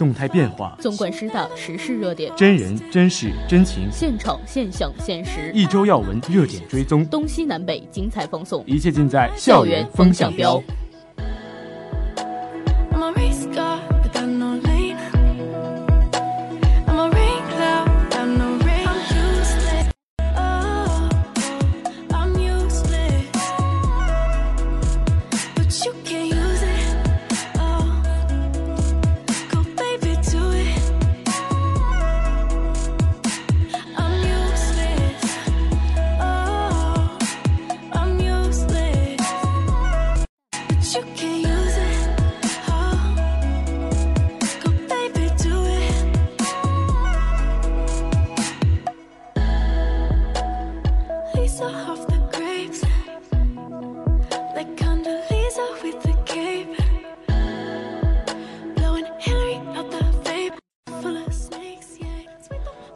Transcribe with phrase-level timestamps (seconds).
[0.00, 10.62] 动态变化，纵观师大时事热点，真人真事真情，现场现象现实，一周要闻热点追踪，东西南北精彩放送，一切尽在校园风向标。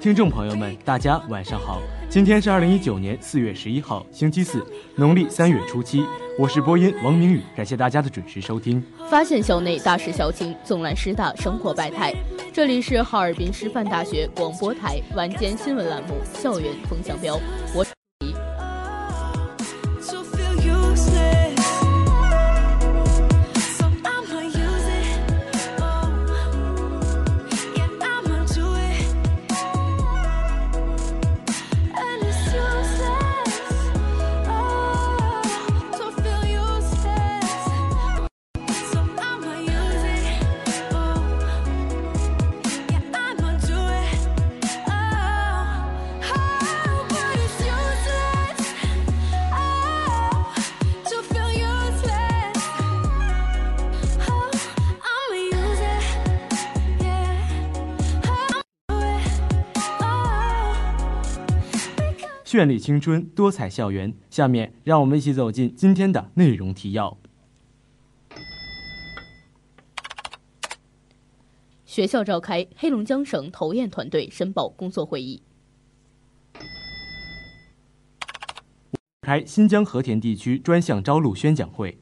[0.00, 4.66] 听众朋友们，大家晚上好，今天是二零一九年四月十一号，星期四，
[4.96, 6.04] 农历三月初七。
[6.38, 8.82] 我是播音王明宇，感谢大家的准时收听。
[9.10, 12.14] 发现校内大事小情，纵览师大生活百态。
[12.52, 17.36] 这里是哈尔滨师范大学广播台晚间新闻栏目《校园风向标》，
[17.74, 17.84] 我
[62.50, 64.12] 绚丽青春，多彩校园。
[64.28, 67.16] 下面让我们一起走进今天的内容提要。
[71.84, 75.40] 学校召开黑龙江省投验团队申报工作会议。
[79.20, 82.00] 开新疆和田地区专项招录宣讲会。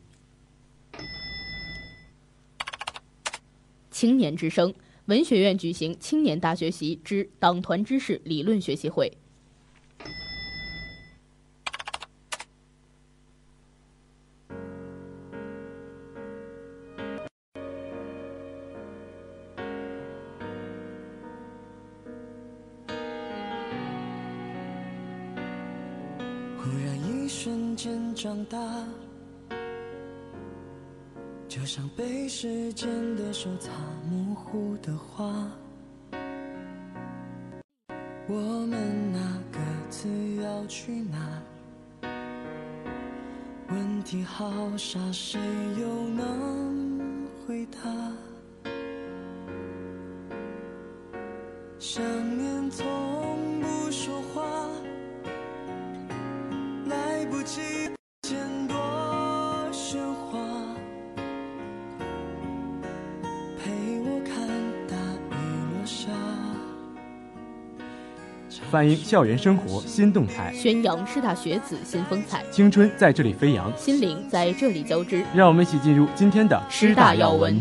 [3.90, 4.72] 青年之声
[5.04, 9.18] 文学院举行青年大学习之党团知识理论学习会。
[28.48, 28.58] 大，
[31.46, 33.70] 就像被时间的手擦
[34.10, 35.26] 模糊的画。
[38.26, 39.18] 我们那
[39.52, 39.58] 各
[39.90, 40.08] 自
[40.42, 41.42] 要去哪？
[43.70, 45.38] 问题好傻，谁
[45.78, 47.78] 又能回答？
[51.78, 52.02] 想
[52.38, 54.42] 念从不说话，
[56.86, 57.87] 来不及
[68.70, 73.72] 反映校园生活新动态，宣扬师大学子新风采，青春在这里飞扬。
[73.76, 75.24] 心灵在这里交织。
[75.34, 77.60] 让我们一起进入今天的师大要闻。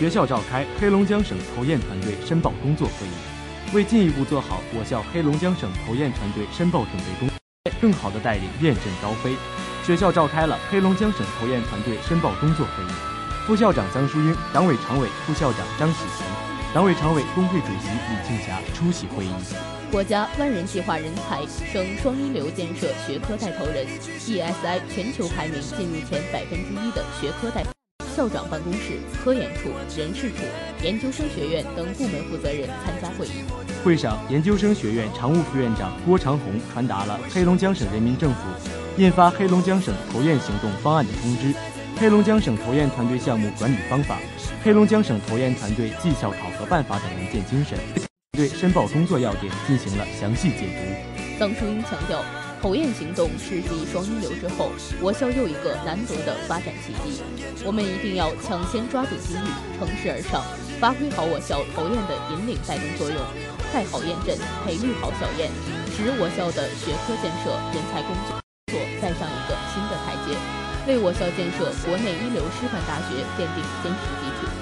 [0.00, 7.36] 学校召开黑龙江省投研团队申报工作会议，为进一步做好我校黑龙江省投研团队申报准备工作，
[7.82, 9.36] 更好地带领练阵高飞，
[9.84, 12.88] 学校召开了黑龙江省投研团队申报工作会议。
[13.46, 16.24] 副校长张淑英、党委常委、副校长张喜琪、
[16.72, 19.30] 党委常委工会主席李庆霞出席会议。
[19.92, 23.86] 国家万人计划人才、省双一流建设学科带头人、
[24.18, 27.70] ESI 全球排名进入前百分之一的学科代表。
[28.16, 30.36] 校长办公室、科研处、人事处、
[30.82, 33.30] 研究生学院等部门负责人参加会议。
[33.82, 38.40] 会上，研究生学院常务副院长郭长红传达了黑龙江省人民政府
[38.98, 41.54] 印发黑龙江省投研行动方案的通知、
[41.96, 44.18] 黑龙江省投研团队项目管理方法、
[44.62, 47.78] 黑龙江省投研团队绩效考核办法等文件精神，
[48.32, 51.38] 对申报工作要点进行了详细解读。
[51.38, 52.22] 邓淑英强调，
[52.60, 54.68] 投验行动是继双一流之后，
[55.00, 57.22] 我校又一个难得的发展契机。
[57.64, 59.48] 我们一定要抢先抓住机遇，
[59.80, 60.44] 乘势而上，
[60.76, 63.16] 发挥好我校投验的引领带动作用，
[63.72, 65.48] 盖好验证，培育好小验，
[65.96, 68.36] 使我校的学科建设、人才工作
[69.00, 70.36] 再上一个新的台阶，
[70.84, 74.59] 为我校建设国内一流师范大学奠定坚实基础。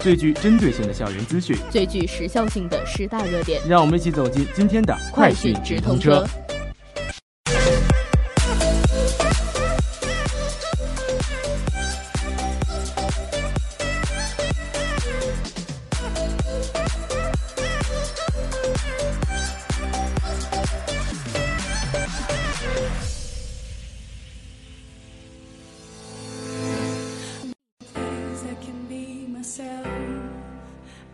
[0.00, 6.24] 最具针对性的校园资讯，最具时效性的十大热点，让我们一起走进今天的快讯直通车。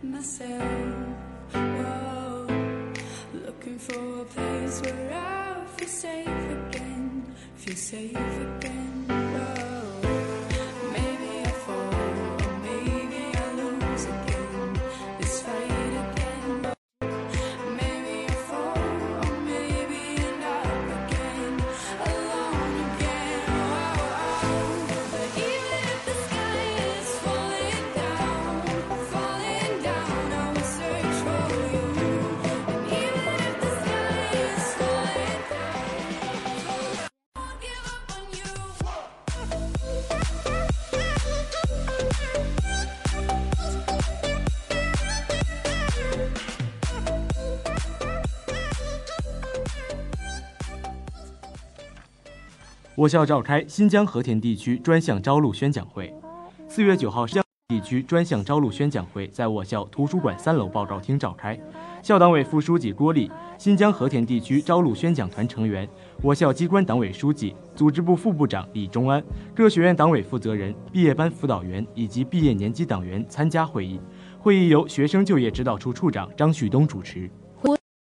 [0.03, 0.61] myself.
[1.51, 2.47] Whoa.
[3.33, 9.14] Looking for a place where I feel safe again, feel safe again.
[52.97, 56.13] 我校召开新疆和田地区专项招录宣讲会。
[56.69, 61.59] 四月九号，新疆地区专项招录宣讲会在我校图书馆三楼报告厅召开。
[62.01, 65.85] 校党委副书记郭丽、新疆和田地区招录宣讲团成员、
[66.21, 69.21] 我校机关党委书记、组织部副部长李忠安、
[69.53, 73.99] 各学院党委负责人、毕业班辅导员以及毕业年级党员参加会议。
[74.39, 77.29] 会议由学生就业指导处处长张旭东主持。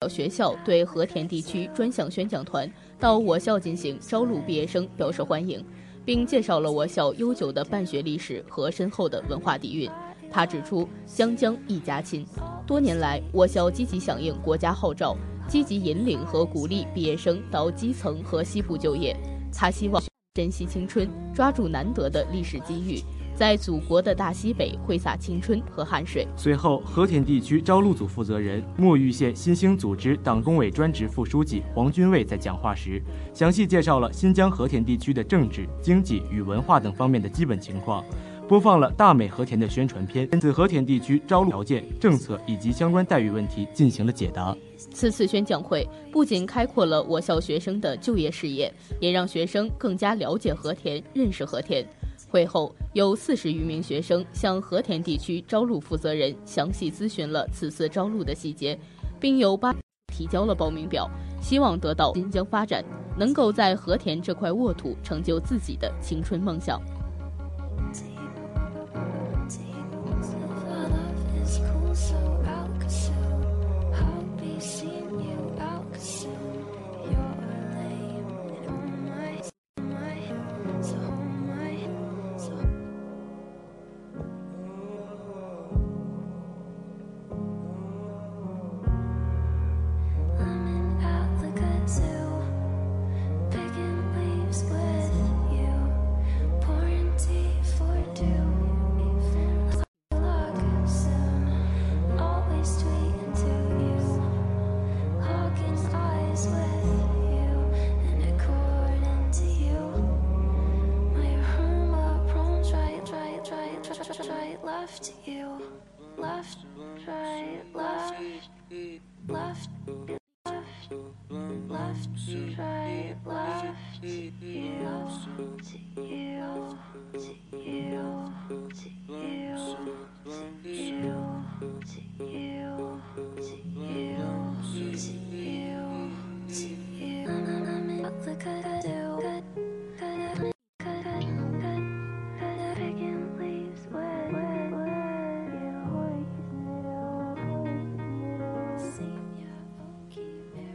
[0.10, 2.70] 学校对和田地区专项宣讲团
[3.04, 5.62] 到我校进行招录毕业生表示欢迎，
[6.06, 9.92] 并介绍了我校悠久的办学历史和深厚的文化底蕴。
[10.32, 12.26] 他指出，湘江一家亲，
[12.66, 15.18] 多年来我校积极响应国家号召，
[15.50, 19.14] 积极引领和鼓励毕业生到基层和西部就业。
[19.52, 20.02] 他希望
[20.36, 23.04] 珍惜青春，抓住难得的历史机遇。
[23.36, 26.28] 在祖国的大西北挥洒青春和汗水。
[26.36, 33.02] 随后，和田地区招录组负责人、墨玉县新兴组织党工委专职副书记黄军卫在讲话时，
[33.34, 38.04] 详细介绍了新疆和田地区的政治、经济与文化等方面的基本情况，
[38.48, 44.56] 播放了大美和田的宣传片，对和田地区招录条件、政策以及相关待遇问题进行了解答。
[44.92, 51.86] 此次宣讲会不仅开阔了我校学生的就业视野，也让学生更加了解和田、认识和田。
[52.34, 58.76] 会后，有四十余名学生向和田地区招录负责人详细咨询了此次招录的细节，
[59.20, 59.72] 并有八
[60.12, 61.08] 提交了报名表，
[61.40, 62.84] 希望得到新疆发展，
[63.16, 66.82] 能够在和田这块沃土成就自己的青春梦想。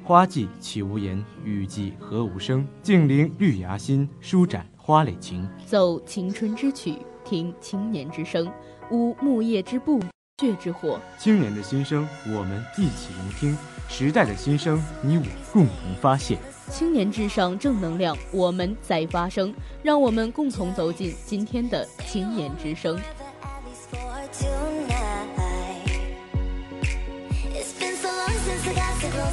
[0.09, 2.67] 花季岂无言，雨季何无声。
[2.83, 5.47] 静聆绿芽心，舒展花蕾情。
[5.67, 6.95] 奏青春之曲，
[7.27, 8.50] 听青年之声，
[8.91, 10.00] 舞木叶之步，
[10.41, 10.99] 血之火。
[11.19, 13.55] 青年的心声，我们一起聆听；
[13.87, 16.38] 时代的心声，你我共同发现。
[16.71, 19.55] 青年至上，正能量，我们在发声。
[19.83, 22.99] 让我们共同走进今天的青年之声。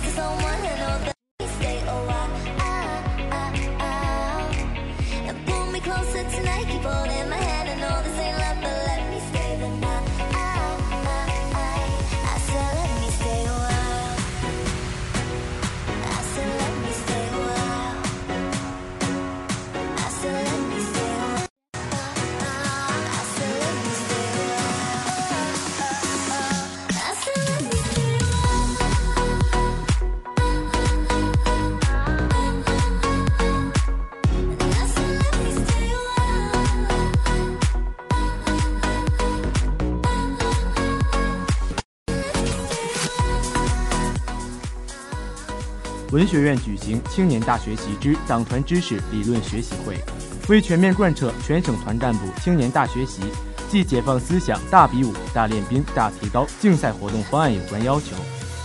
[0.05, 0.84] Cause I'm
[46.15, 49.97] 文学院举行青年大学习之党团知识理论学习会，
[50.47, 53.21] 为全面贯彻全省团干部青年大学习
[53.69, 58.15] 暨解放思想大比武、大练兵、大提高竞赛活动方案有关要求，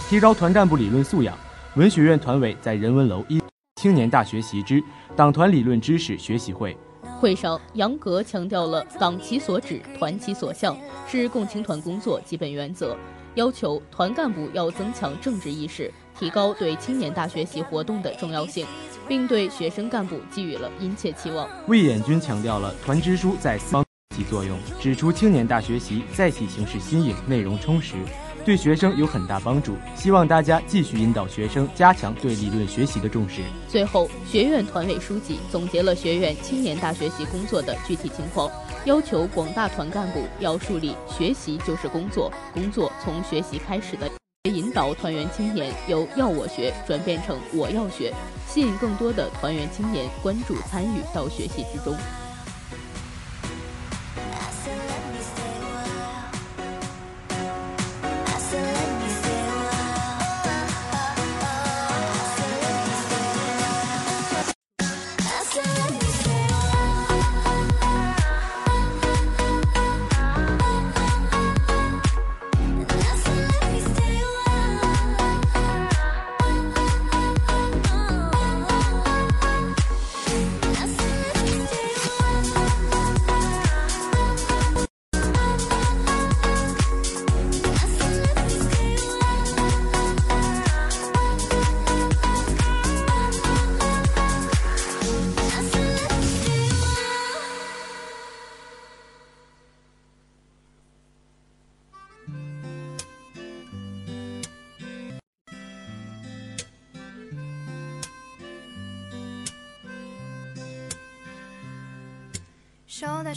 [0.08, 1.36] 提高团干部理论素养，
[1.74, 3.42] 文学院团委在人文楼一
[3.82, 4.80] 青年大学习之
[5.16, 6.76] 党团理论知识学习会。
[7.18, 10.78] 会上，杨格强调了“党其所指，团其所向”
[11.10, 12.96] 是共青团工作基本原则，
[13.34, 18.66] 要求团干部要增强政治意识，提高对青年大学习活动的重要性，
[19.08, 21.48] 并对学生干部寄予了殷切期望。
[21.66, 23.84] 魏衍军强调了团支书在四方
[24.16, 27.94] 起作用，指出青年大学习载体形式新颖，内容充实。
[28.42, 33.42] 对学生有很大帮助，希望大家继续引导学生加强对理论学习的重视。
[33.68, 38.50] 最后，学院团委书记总结了学院青年大学习工作的具体情况，
[38.86, 44.10] 要求广大团干部要树立“学习就是工作，工作从学习开始”的，
[44.48, 48.10] 引导团员青年由“要我学”转变成“我要学”，
[48.48, 51.94] 吸引更多的团员青年关注参与到学习之中。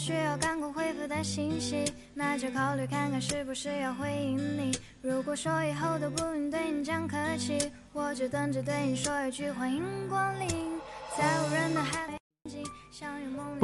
[0.04, 4.78] 需要赶快回复的信息，那就考虑看看是不是要回应你。
[5.00, 10.73] 如果说以后都不用对你讲客气，我就等着对你说一句欢迎光临。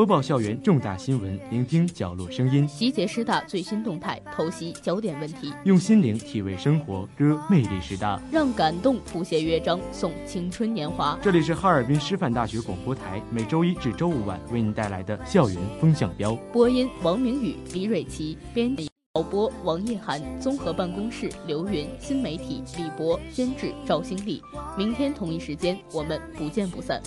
[0.01, 8.19] 播报校园重大新闻，聆听角落声音，集结师大最新动态，剖析焦点问题，用心灵体味生活，歌魅力师大。
[8.33, 11.19] 让感动谱写乐章，送青春年华。
[11.21, 16.35] 这里是哈尔滨师范大学广播台，每周一至周五晚为您带来的校园风向标。
[16.51, 18.89] 播音：王明宇、李蕊琪，编辑。
[19.13, 24.41] 导播王叶涵，综合办公室刘云，新媒体李博，监制赵新丽。
[24.79, 27.03] 明天同一时间，我们不见不散。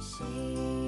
[0.00, 0.81] 心。